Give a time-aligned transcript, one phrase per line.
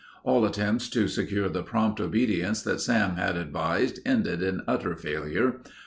[0.23, 5.61] All attempts to secure the prompt obedience that Sam had advised ended in utter failure.